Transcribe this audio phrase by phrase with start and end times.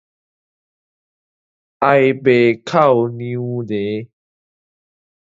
[1.81, 1.87] 哀
[2.25, 2.27] 爸
[2.69, 4.09] 哭娘嬭